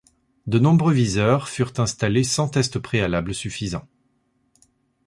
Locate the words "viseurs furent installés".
0.93-2.23